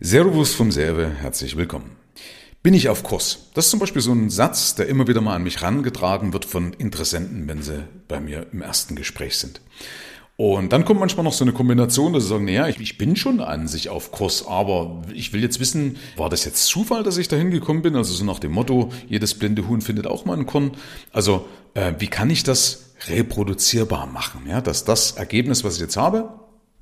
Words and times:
Servus 0.00 0.54
vom 0.54 0.72
Serve, 0.72 1.08
herzlich 1.20 1.56
willkommen. 1.56 1.92
Bin 2.64 2.74
ich 2.74 2.88
auf 2.88 3.04
Kurs? 3.04 3.50
Das 3.54 3.66
ist 3.66 3.70
zum 3.70 3.78
Beispiel 3.78 4.02
so 4.02 4.12
ein 4.12 4.28
Satz, 4.28 4.74
der 4.74 4.88
immer 4.88 5.06
wieder 5.06 5.20
mal 5.20 5.36
an 5.36 5.44
mich 5.44 5.60
herangetragen 5.60 6.32
wird 6.32 6.44
von 6.44 6.72
Interessenten, 6.72 7.46
wenn 7.46 7.62
sie 7.62 7.84
bei 8.08 8.18
mir 8.18 8.48
im 8.50 8.60
ersten 8.60 8.96
Gespräch 8.96 9.38
sind. 9.38 9.60
Und 10.36 10.72
dann 10.72 10.84
kommt 10.84 10.98
manchmal 10.98 11.22
noch 11.22 11.32
so 11.32 11.44
eine 11.44 11.52
Kombination, 11.52 12.12
dass 12.12 12.24
sie 12.24 12.28
sagen, 12.28 12.44
naja, 12.44 12.66
ich, 12.66 12.80
ich 12.80 12.98
bin 12.98 13.14
schon 13.14 13.40
an 13.40 13.68
sich 13.68 13.88
auf 13.88 14.10
Kurs, 14.10 14.44
aber 14.48 15.02
ich 15.14 15.32
will 15.32 15.42
jetzt 15.42 15.60
wissen, 15.60 15.96
war 16.16 16.28
das 16.28 16.44
jetzt 16.44 16.66
Zufall, 16.66 17.04
dass 17.04 17.16
ich 17.16 17.28
da 17.28 17.36
hingekommen 17.36 17.82
bin? 17.82 17.94
Also 17.94 18.14
so 18.14 18.24
nach 18.24 18.40
dem 18.40 18.50
Motto, 18.50 18.90
jedes 19.08 19.34
blinde 19.34 19.68
Huhn 19.68 19.80
findet 19.80 20.08
auch 20.08 20.24
mal 20.24 20.32
einen 20.32 20.46
Korn. 20.46 20.72
Also 21.12 21.46
äh, 21.74 21.92
wie 22.00 22.08
kann 22.08 22.30
ich 22.30 22.42
das 22.42 22.94
reproduzierbar 23.06 24.08
machen? 24.08 24.40
Ja, 24.48 24.60
dass 24.60 24.84
das 24.84 25.12
Ergebnis, 25.12 25.62
was 25.62 25.76
ich 25.76 25.82
jetzt 25.82 25.96
habe, 25.96 26.30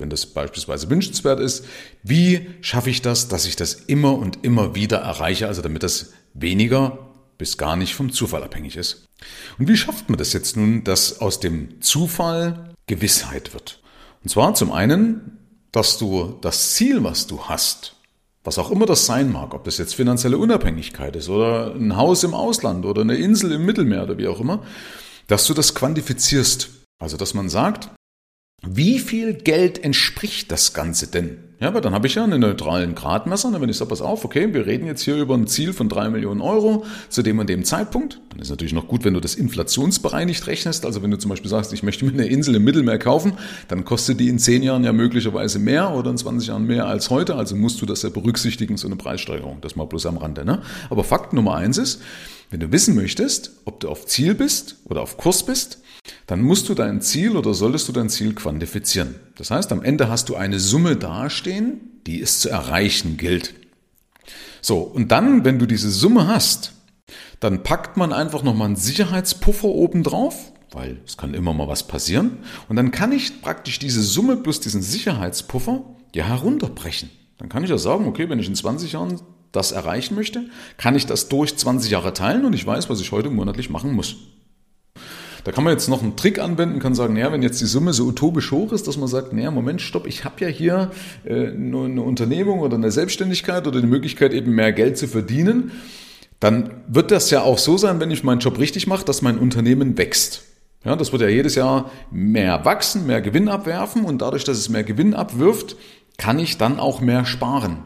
wenn 0.03 0.11
das 0.11 0.27
beispielsweise 0.27 0.91
wünschenswert 0.91 1.41
ist, 1.41 1.64
wie 2.02 2.51
schaffe 2.61 2.91
ich 2.91 3.01
das, 3.01 3.29
dass 3.29 3.46
ich 3.46 3.57
das 3.57 3.73
immer 3.73 4.19
und 4.19 4.45
immer 4.45 4.75
wieder 4.75 4.98
erreiche, 4.98 5.48
also 5.48 5.62
damit 5.62 5.83
das 5.83 6.12
weniger 6.34 6.98
bis 7.38 7.56
gar 7.56 7.77
nicht 7.77 7.95
vom 7.95 8.12
Zufall 8.12 8.42
abhängig 8.42 8.77
ist. 8.77 9.09
Und 9.59 9.69
wie 9.69 9.77
schafft 9.77 10.09
man 10.11 10.19
das 10.19 10.33
jetzt 10.33 10.56
nun, 10.56 10.84
dass 10.84 11.20
aus 11.20 11.41
dem 11.41 11.80
Zufall 11.80 12.75
Gewissheit 12.87 13.55
wird? 13.55 13.80
Und 14.23 14.28
zwar 14.28 14.55
zum 14.55 14.70
einen, 14.70 15.38
dass 15.73 15.98
du 15.98 16.39
das 16.41 16.75
Ziel, 16.75 17.03
was 17.03 17.27
du 17.27 17.45
hast, 17.45 17.97
was 18.45 18.59
auch 18.59 18.70
immer 18.70 18.87
das 18.87 19.06
sein 19.06 19.33
mag, 19.33 19.55
ob 19.55 19.64
das 19.64 19.78
jetzt 19.78 19.95
finanzielle 19.95 20.39
Unabhängigkeit 20.39 21.16
ist 21.16 21.28
oder 21.28 21.75
ein 21.75 21.97
Haus 21.97 22.25
im 22.25 22.34
Ausland 22.34 22.84
oder 22.84 23.03
eine 23.03 23.14
Insel 23.14 23.53
im 23.53 23.64
Mittelmeer 23.64 24.03
oder 24.03 24.19
wie 24.19 24.28
auch 24.28 24.41
immer, 24.41 24.64
dass 25.28 25.47
du 25.47 25.55
das 25.55 25.75
quantifizierst. 25.75 26.70
Also, 26.98 27.16
dass 27.16 27.34
man 27.34 27.48
sagt, 27.48 27.89
wie 28.65 29.01
viel 29.01 29.34
Geld 29.34 29.83
entspricht 29.83 30.52
das 30.52 30.73
Ganze 30.73 31.09
denn? 31.09 31.39
Ja, 31.59 31.75
weil 31.75 31.80
dann 31.80 31.95
habe 31.95 32.09
ich 32.09 32.16
ja 32.16 32.25
einen 32.25 32.41
neutralen 32.41 32.95
Gradmesser. 32.95 33.48
Und 33.48 33.61
wenn 33.61 33.69
ich 33.69 33.77
sage, 33.77 33.91
pass 33.91 34.01
auf, 34.01 34.25
okay, 34.25 34.53
wir 34.53 34.66
reden 34.66 34.87
jetzt 34.87 35.03
hier 35.03 35.16
über 35.16 35.34
ein 35.34 35.47
Ziel 35.47 35.73
von 35.73 35.89
drei 35.89 36.11
Millionen 36.11 36.41
Euro 36.41 36.84
zu 37.09 37.23
dem 37.23 37.39
und 37.39 37.48
dem 37.48 37.64
Zeitpunkt. 37.64 38.20
Dann 38.31 38.41
ist 38.41 38.51
natürlich 38.51 38.73
noch 38.73 38.89
gut, 38.89 39.05
wenn 39.05 39.14
du 39.14 39.20
das 39.20 39.36
inflationsbereinigt 39.36 40.47
rechnest. 40.47 40.84
Also 40.84 41.03
wenn 41.03 41.12
du 41.12 41.19
zum 41.19 41.28
Beispiel 41.28 41.51
sagst, 41.51 41.73
ich 41.73 41.84
möchte 41.84 42.05
mir 42.05 42.12
eine 42.12 42.27
Insel 42.27 42.56
im 42.56 42.64
Mittelmeer 42.64 42.98
kaufen, 42.98 43.34
dann 43.69 43.84
kostet 43.84 44.19
die 44.19 44.28
in 44.28 44.41
zehn 44.41 44.62
Jahren 44.62 44.83
ja 44.83 44.92
möglicherweise 44.92 45.61
mehr 45.61 45.92
oder 45.92 46.11
in 46.11 46.19
20 46.19 46.48
Jahren 46.48 46.67
mehr 46.67 46.86
als 46.86 47.11
heute. 47.11 47.36
Also 47.36 47.55
musst 47.55 47.81
du 47.81 47.86
das 47.86 48.03
ja 48.03 48.08
berücksichtigen, 48.08 48.77
so 48.77 48.89
eine 48.89 48.97
Preissteigerung. 48.97 49.58
Das 49.61 49.77
mal 49.77 49.86
bloß 49.86 50.06
am 50.06 50.17
Rande. 50.17 50.45
Ne? 50.45 50.62
Aber 50.91 51.05
Fakt 51.05 51.33
Nummer 51.33 51.55
eins 51.55 51.79
ist, 51.79 52.01
wenn 52.53 52.61
du 52.61 52.70
wissen 52.70 52.95
möchtest, 52.95 53.50
ob 53.64 53.81
du 53.81 53.89
auf 53.89 54.05
Ziel 54.05 54.34
bist 54.34 54.77
oder 54.84 55.00
auf 55.00 55.17
Kurs 55.17 55.47
bist, 55.47 55.78
dann 56.27 56.42
musst 56.42 56.69
du 56.69 56.75
dein 56.75 57.00
Ziel 57.00 57.39
oder 57.39 57.55
solltest 57.55 57.89
du 57.89 57.92
dein 57.92 58.11
Ziel 58.11 58.34
quantifizieren. 58.34 59.14
Das 59.36 59.50
heißt, 59.50 59.72
am 59.72 59.83
Ende 59.83 60.11
hast 60.11 60.28
du 60.28 60.36
eine 60.36 60.61
Summe 60.61 60.97
dastehen, 60.97 61.80
die 62.06 62.20
es 62.20 62.41
zu 62.41 62.50
erreichen 62.50 63.17
gilt. 63.17 63.55
So, 64.61 64.80
und 64.80 65.11
dann, 65.12 65.47
wenn 65.47 65.58
du 65.58 65.64
diese 65.64 65.91
Summe 65.91 66.27
hast, 66.27 66.75
dann 67.41 67.62
packt 67.62 67.97
man 67.97 68.12
einfach 68.12 68.42
nochmal 68.42 68.67
einen 68.67 68.77
Sicherheitspuffer 68.77 69.69
oben 69.69 70.03
drauf, 70.03 70.53
weil 70.73 71.00
es 71.06 71.17
kann 71.17 71.33
immer 71.33 71.55
mal 71.55 71.69
was 71.69 71.86
passieren. 71.89 72.41
Und 72.69 72.77
dann 72.77 72.91
kann 72.91 73.12
ich 73.12 73.41
praktisch 73.41 73.78
diese 73.78 74.03
Summe 74.03 74.36
plus 74.36 74.61
diesen 74.61 74.83
Sicherheitspuffer 74.83 75.84
ja 76.14 76.25
herunterbrechen. 76.25 77.08
Dann 77.39 77.48
kann 77.48 77.64
ich 77.64 77.70
ja 77.70 77.78
sagen, 77.78 78.06
okay, 78.06 78.28
wenn 78.28 78.39
ich 78.39 78.47
in 78.47 78.55
20 78.55 78.92
Jahren 78.92 79.20
das 79.53 79.72
erreichen 79.72 80.14
möchte, 80.14 80.45
kann 80.78 80.95
ich 80.95 81.06
das 81.06 81.28
durch 81.28 81.56
20 81.56 81.91
Jahre 81.91 82.12
teilen 82.12 82.45
und 82.45 82.55
ich 82.55 82.67
weiß, 82.67 82.91
was 82.91 83.00
ich 83.00 83.12
heute 83.12 83.31
monatlich 83.31 83.70
machen 83.70 83.92
muss. 83.92 84.17
Da 85.45 85.50
kann 85.50 85.64
man 85.64 85.72
jetzt 85.72 85.89
noch 85.89 86.03
einen 86.03 86.17
Trick 86.17 86.39
anwenden, 86.39 86.78
kann 86.78 86.95
sagen, 86.95 87.14
naja, 87.14 87.33
wenn 87.33 87.42
jetzt 87.42 87.61
die 87.61 87.67
Summe 87.67 87.92
so 87.92 88.05
utopisch 88.05 88.53
hoch 88.53 88.73
ist, 88.73 88.86
dass 88.86 88.97
man 88.97 89.08
sagt, 89.08 89.33
naja, 89.33 89.50
Moment, 89.50 89.80
stopp, 89.80 90.06
ich 90.06 90.25
habe 90.25 90.36
ja 90.45 90.47
hier 90.47 90.92
äh, 91.25 91.50
nur 91.50 91.86
eine 91.86 92.03
Unternehmung 92.03 92.61
oder 92.61 92.77
eine 92.77 92.92
Selbstständigkeit 92.92 93.67
oder 93.67 93.80
die 93.80 93.86
Möglichkeit, 93.86 94.33
eben 94.33 94.53
mehr 94.53 94.73
Geld 94.73 94.98
zu 94.98 95.08
verdienen, 95.08 95.73
dann 96.39 96.70
wird 96.86 97.11
das 97.11 97.30
ja 97.30 97.42
auch 97.42 97.58
so 97.58 97.77
sein, 97.77 97.98
wenn 98.00 98.11
ich 98.11 98.25
meinen 98.25 98.41
Job 98.41 98.58
richtig 98.58 98.86
mache, 98.86 99.05
dass 99.05 99.23
mein 99.23 99.39
Unternehmen 99.39 99.98
wächst. 99.98 100.45
Ja, 100.84 100.96
das 100.96 101.13
wird 101.13 101.23
ja 101.23 101.29
jedes 101.29 101.55
Jahr 101.55 101.90
mehr 102.11 102.64
wachsen, 102.64 103.07
mehr 103.07 103.20
Gewinn 103.20 103.48
abwerfen 103.48 104.05
und 104.05 104.23
dadurch, 104.23 104.45
dass 104.45 104.58
es 104.58 104.69
mehr 104.69 104.83
Gewinn 104.83 105.14
abwirft, 105.14 105.77
kann 106.19 106.39
ich 106.39 106.58
dann 106.58 106.80
auch 106.80 107.01
mehr 107.01 107.24
sparen. 107.24 107.79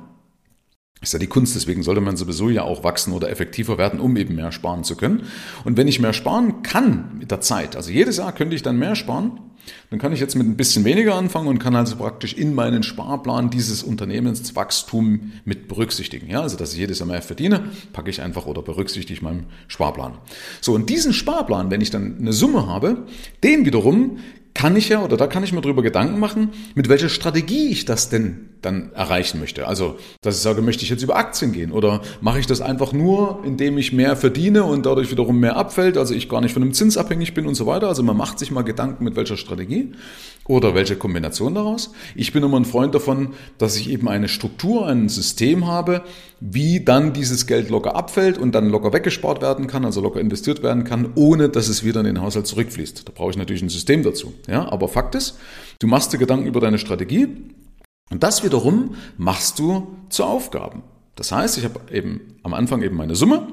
Ist 1.06 1.12
ja 1.12 1.20
die 1.20 1.28
Kunst, 1.28 1.54
deswegen 1.54 1.84
sollte 1.84 2.00
man 2.00 2.16
sowieso 2.16 2.50
ja 2.50 2.62
auch 2.62 2.82
wachsen 2.82 3.12
oder 3.12 3.30
effektiver 3.30 3.78
werden, 3.78 4.00
um 4.00 4.16
eben 4.16 4.34
mehr 4.34 4.50
sparen 4.50 4.82
zu 4.82 4.96
können. 4.96 5.22
Und 5.62 5.76
wenn 5.76 5.86
ich 5.86 6.00
mehr 6.00 6.12
sparen 6.12 6.64
kann 6.64 7.18
mit 7.20 7.30
der 7.30 7.40
Zeit, 7.40 7.76
also 7.76 7.92
jedes 7.92 8.16
Jahr 8.16 8.32
könnte 8.32 8.56
ich 8.56 8.64
dann 8.64 8.76
mehr 8.76 8.96
sparen, 8.96 9.38
dann 9.90 10.00
kann 10.00 10.12
ich 10.12 10.18
jetzt 10.18 10.34
mit 10.34 10.48
ein 10.48 10.56
bisschen 10.56 10.84
weniger 10.84 11.14
anfangen 11.14 11.46
und 11.46 11.60
kann 11.60 11.76
also 11.76 11.94
praktisch 11.94 12.32
in 12.32 12.54
meinen 12.54 12.82
Sparplan 12.82 13.50
dieses 13.50 13.84
Unternehmenswachstum 13.84 15.30
mit 15.44 15.68
berücksichtigen. 15.68 16.28
Ja, 16.28 16.40
also 16.40 16.56
dass 16.56 16.72
ich 16.72 16.78
jedes 16.80 16.98
Jahr 16.98 17.06
mehr 17.06 17.22
verdiene, 17.22 17.70
packe 17.92 18.10
ich 18.10 18.20
einfach 18.20 18.46
oder 18.46 18.62
berücksichtige 18.62 19.14
ich 19.14 19.22
meinen 19.22 19.46
Sparplan. 19.68 20.18
So, 20.60 20.74
und 20.74 20.90
diesen 20.90 21.12
Sparplan, 21.12 21.70
wenn 21.70 21.82
ich 21.82 21.90
dann 21.90 22.16
eine 22.18 22.32
Summe 22.32 22.66
habe, 22.66 23.06
den 23.44 23.64
wiederum 23.64 24.18
kann 24.54 24.74
ich 24.74 24.88
ja, 24.88 25.04
oder 25.04 25.16
da 25.16 25.28
kann 25.28 25.44
ich 25.44 25.52
mir 25.52 25.60
drüber 25.60 25.82
Gedanken 25.82 26.18
machen, 26.18 26.50
mit 26.74 26.88
welcher 26.88 27.10
Strategie 27.10 27.68
ich 27.68 27.84
das 27.84 28.08
denn 28.08 28.48
dann 28.62 28.92
erreichen 28.92 29.38
möchte. 29.40 29.66
Also, 29.66 29.96
dass 30.22 30.36
ich 30.36 30.42
sage, 30.42 30.62
möchte 30.62 30.82
ich 30.82 30.90
jetzt 30.90 31.02
über 31.02 31.16
Aktien 31.16 31.52
gehen 31.52 31.72
oder 31.72 32.02
mache 32.20 32.40
ich 32.40 32.46
das 32.46 32.60
einfach 32.60 32.92
nur, 32.92 33.40
indem 33.44 33.78
ich 33.78 33.92
mehr 33.92 34.16
verdiene 34.16 34.64
und 34.64 34.86
dadurch 34.86 35.10
wiederum 35.10 35.38
mehr 35.38 35.56
abfällt, 35.56 35.96
also 35.96 36.14
ich 36.14 36.28
gar 36.28 36.40
nicht 36.40 36.52
von 36.52 36.62
einem 36.62 36.72
Zins 36.72 36.96
abhängig 36.96 37.34
bin 37.34 37.46
und 37.46 37.54
so 37.54 37.66
weiter. 37.66 37.88
Also 37.88 38.02
man 38.02 38.16
macht 38.16 38.38
sich 38.38 38.50
mal 38.50 38.62
Gedanken, 38.62 39.04
mit 39.04 39.16
welcher 39.16 39.36
Strategie 39.36 39.92
oder 40.48 40.74
welche 40.74 40.96
Kombination 40.96 41.54
daraus. 41.54 41.92
Ich 42.14 42.32
bin 42.32 42.42
immer 42.42 42.58
ein 42.58 42.64
Freund 42.64 42.94
davon, 42.94 43.34
dass 43.58 43.76
ich 43.76 43.90
eben 43.90 44.08
eine 44.08 44.28
Struktur, 44.28 44.86
ein 44.86 45.08
System 45.08 45.66
habe, 45.66 46.02
wie 46.40 46.84
dann 46.84 47.12
dieses 47.12 47.46
Geld 47.46 47.70
locker 47.70 47.96
abfällt 47.96 48.38
und 48.38 48.54
dann 48.54 48.68
locker 48.68 48.92
weggespart 48.92 49.42
werden 49.42 49.66
kann, 49.66 49.84
also 49.84 50.00
locker 50.00 50.20
investiert 50.20 50.62
werden 50.62 50.84
kann, 50.84 51.10
ohne 51.14 51.48
dass 51.48 51.68
es 51.68 51.84
wieder 51.84 52.00
in 52.00 52.06
den 52.06 52.20
Haushalt 52.20 52.46
zurückfließt. 52.46 53.08
Da 53.08 53.12
brauche 53.14 53.30
ich 53.30 53.36
natürlich 53.36 53.62
ein 53.62 53.68
System 53.68 54.02
dazu. 54.02 54.34
Ja, 54.48 54.70
aber 54.70 54.88
Fakt 54.88 55.14
ist, 55.14 55.38
du 55.80 55.86
machst 55.86 56.12
dir 56.12 56.18
Gedanken 56.18 56.46
über 56.46 56.60
deine 56.60 56.78
Strategie 56.78 57.28
und 58.10 58.22
das 58.22 58.44
wiederum 58.44 58.94
machst 59.16 59.58
du 59.58 59.96
zu 60.08 60.24
Aufgaben. 60.24 60.82
Das 61.16 61.32
heißt, 61.32 61.58
ich 61.58 61.64
habe 61.64 61.80
eben 61.92 62.38
am 62.42 62.54
Anfang 62.54 62.82
eben 62.82 62.96
meine 62.96 63.14
Summe, 63.14 63.48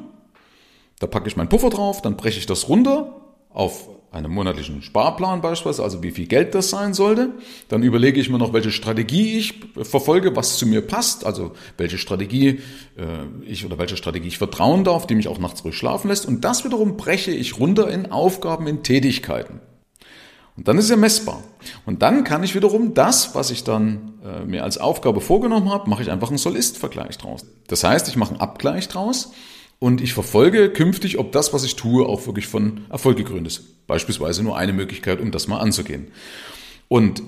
da 1.00 1.08
packe 1.08 1.28
ich 1.28 1.38
meinen 1.38 1.50
Puffer 1.50 1.70
drauf, 1.70 2.02
dann 2.02 2.18
breche 2.18 2.40
ich 2.40 2.46
das 2.46 2.70
runter 2.70 3.22
auf 3.50 3.90
einem 4.14 4.32
monatlichen 4.32 4.84
Sparplan 4.84 5.42
beispielsweise, 5.42 5.84
also 5.84 6.04
wie 6.04 6.12
viel 6.12 6.28
Geld 6.28 6.54
das 6.54 6.70
sein 6.70 6.94
sollte. 6.94 7.32
Dann 7.68 7.82
überlege 7.82 8.22
ich 8.22 8.30
mir 8.30 8.38
noch, 8.38 8.54
welche 8.54 8.70
Strategie 8.70 9.38
ich 9.38 9.56
verfolge, 9.82 10.36
was 10.36 10.58
zu 10.58 10.68
mir 10.68 10.82
passt, 10.82 11.26
also 11.26 11.54
welche 11.78 11.98
Strategie 11.98 12.60
äh, 12.96 13.26
ich 13.46 13.66
oder 13.66 13.80
welche 13.80 13.98
Strategie 13.98 14.28
ich 14.28 14.38
vertrauen 14.38 14.84
darf, 14.84 15.08
die 15.08 15.16
mich 15.16 15.28
auch 15.28 15.40
nachts 15.40 15.66
ruhig 15.66 15.76
schlafen 15.76 16.10
lässt. 16.10 16.28
Und 16.28 16.46
das 16.46 16.64
wiederum 16.64 16.96
breche 16.96 17.32
ich 17.32 17.60
runter 17.60 17.90
in 17.90 18.12
Aufgaben, 18.12 18.68
in 18.68 18.84
Tätigkeiten. 18.84 19.62
Und 20.56 20.68
dann 20.68 20.78
ist 20.78 20.90
er 20.90 20.98
messbar. 20.98 21.44
Und 21.86 22.02
dann 22.02 22.24
kann 22.24 22.44
ich 22.44 22.54
wiederum 22.54 22.94
das, 22.94 23.34
was 23.34 23.50
ich 23.50 23.64
dann 23.64 24.14
äh, 24.24 24.46
mir 24.46 24.64
als 24.64 24.78
Aufgabe 24.78 25.20
vorgenommen 25.20 25.72
habe, 25.72 25.90
mache 25.90 26.04
ich 26.04 26.12
einfach 26.12 26.30
einen 26.30 26.38
Soll-Ist-Vergleich 26.38 27.18
draus. 27.18 27.46
Das 27.68 27.84
heißt, 27.84 28.08
ich 28.08 28.16
mache 28.16 28.32
einen 28.32 28.42
Abgleich 28.42 28.88
draus 28.88 29.32
und 29.80 30.00
ich 30.00 30.14
verfolge 30.14 30.70
künftig, 30.70 31.18
ob 31.18 31.32
das, 31.32 31.54
was 31.54 31.64
ich 31.64 31.76
tue, 31.76 32.06
auch 32.06 32.28
wirklich 32.28 32.48
von 32.48 32.86
Erfolg 32.90 33.18
gekrönt 33.18 33.48
ist. 33.48 33.88
Beispielsweise 33.88 34.44
nur 34.44 34.58
eine 34.58 34.74
Möglichkeit, 34.74 35.20
um 35.20 35.32
das 35.32 35.48
mal 35.48 35.60
anzugehen. 35.60 36.08
Und 36.88 37.24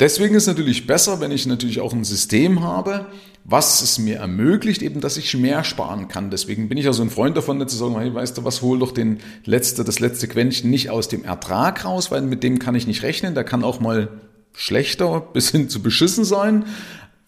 deswegen 0.00 0.34
ist 0.34 0.44
es 0.44 0.48
natürlich 0.48 0.86
besser, 0.86 1.20
wenn 1.20 1.30
ich 1.30 1.46
natürlich 1.46 1.80
auch 1.80 1.92
ein 1.92 2.04
System 2.04 2.62
habe, 2.62 3.06
was 3.44 3.82
es 3.82 3.98
mir 3.98 4.18
ermöglicht, 4.18 4.82
eben, 4.82 5.00
dass 5.00 5.16
ich 5.16 5.36
mehr 5.36 5.64
sparen 5.64 6.08
kann. 6.08 6.30
Deswegen 6.30 6.68
bin 6.68 6.78
ich 6.78 6.84
ja 6.84 6.92
so 6.92 7.02
ein 7.02 7.10
Freund 7.10 7.36
davon, 7.36 7.58
nicht 7.58 7.70
zu 7.70 7.76
sagen, 7.76 7.98
hey, 7.98 8.14
weißt 8.14 8.38
du 8.38 8.44
was, 8.44 8.62
hol 8.62 8.78
doch 8.78 8.92
den 8.92 9.18
letzte, 9.44 9.84
das 9.84 9.98
letzte 9.98 10.28
Quäntchen 10.28 10.70
nicht 10.70 10.90
aus 10.90 11.08
dem 11.08 11.24
Ertrag 11.24 11.84
raus, 11.84 12.10
weil 12.10 12.22
mit 12.22 12.42
dem 12.42 12.58
kann 12.58 12.74
ich 12.74 12.86
nicht 12.86 13.02
rechnen. 13.02 13.34
Der 13.34 13.44
kann 13.44 13.64
auch 13.64 13.80
mal 13.80 14.08
schlechter 14.54 15.20
bis 15.20 15.50
hin 15.50 15.68
zu 15.68 15.82
beschissen 15.82 16.24
sein. 16.24 16.66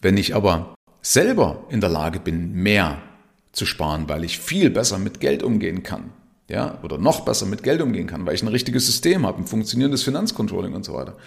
Wenn 0.01 0.17
ich 0.17 0.35
aber 0.35 0.75
selber 1.01 1.65
in 1.69 1.81
der 1.81 1.89
Lage 1.89 2.19
bin, 2.19 2.53
mehr 2.53 3.01
zu 3.51 3.65
sparen, 3.65 4.07
weil 4.07 4.23
ich 4.23 4.39
viel 4.39 4.69
besser 4.69 4.97
mit 4.97 5.19
Geld 5.19 5.43
umgehen 5.43 5.83
kann, 5.83 6.11
ja, 6.49 6.77
oder 6.83 6.97
noch 6.97 7.21
besser 7.21 7.45
mit 7.45 7.63
Geld 7.63 7.81
umgehen 7.81 8.07
kann, 8.07 8.25
weil 8.25 8.35
ich 8.35 8.43
ein 8.43 8.47
richtiges 8.47 8.85
System 8.85 9.25
habe, 9.25 9.39
ein 9.39 9.47
funktionierendes 9.47 10.03
Finanzcontrolling 10.03 10.73
und 10.73 10.85
so 10.85 10.93
weiter. 10.93 11.17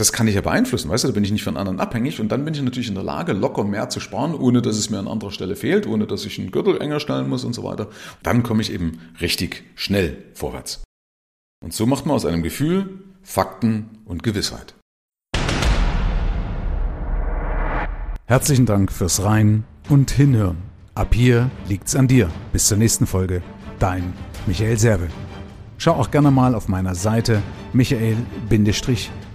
Das 0.00 0.12
kann 0.14 0.26
ich 0.26 0.34
ja 0.34 0.40
beeinflussen, 0.40 0.88
weißt 0.88 1.04
du, 1.04 1.08
da 1.08 1.12
bin 1.12 1.24
ich 1.24 1.30
nicht 1.30 1.44
von 1.44 1.58
anderen 1.58 1.78
abhängig 1.78 2.20
und 2.20 2.32
dann 2.32 2.42
bin 2.46 2.54
ich 2.54 2.62
natürlich 2.62 2.88
in 2.88 2.94
der 2.94 3.04
Lage, 3.04 3.34
locker 3.34 3.64
mehr 3.64 3.90
zu 3.90 4.00
sparen, 4.00 4.34
ohne 4.34 4.62
dass 4.62 4.78
es 4.78 4.88
mir 4.88 4.98
an 4.98 5.06
anderer 5.06 5.30
Stelle 5.30 5.56
fehlt, 5.56 5.86
ohne 5.86 6.06
dass 6.06 6.24
ich 6.24 6.38
einen 6.38 6.52
Gürtel 6.52 6.80
enger 6.80 7.00
stellen 7.00 7.28
muss 7.28 7.44
und 7.44 7.52
so 7.52 7.64
weiter. 7.64 7.90
Dann 8.22 8.42
komme 8.42 8.62
ich 8.62 8.72
eben 8.72 8.98
richtig 9.20 9.62
schnell 9.74 10.16
vorwärts. 10.32 10.82
Und 11.62 11.74
so 11.74 11.84
macht 11.84 12.06
man 12.06 12.16
aus 12.16 12.24
einem 12.24 12.42
Gefühl 12.42 13.00
Fakten 13.20 13.98
und 14.06 14.22
Gewissheit. 14.22 14.74
Herzlichen 18.24 18.64
Dank 18.64 18.90
fürs 18.92 19.22
Rein 19.22 19.64
und 19.90 20.10
Hinhören. 20.12 20.62
Ab 20.94 21.14
hier 21.14 21.50
liegt's 21.68 21.94
an 21.94 22.08
dir. 22.08 22.30
Bis 22.54 22.68
zur 22.68 22.78
nächsten 22.78 23.06
Folge. 23.06 23.42
Dein 23.78 24.14
Michael 24.46 24.78
Serve. 24.78 25.08
Schau 25.76 25.92
auch 25.92 26.10
gerne 26.10 26.30
mal 26.30 26.54
auf 26.54 26.68
meiner 26.68 26.94
Seite 26.94 27.42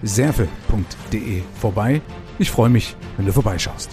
michael-serve.de 0.06 1.42
vorbei. 1.60 2.02
Ich 2.38 2.52
freue 2.52 2.70
mich, 2.70 2.96
wenn 3.18 3.26
du 3.26 3.32
vorbeischaust. 3.32 3.90